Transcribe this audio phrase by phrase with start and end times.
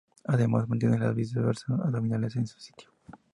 [0.25, 2.89] Además, mantiene las vísceras abdominales en su sitio.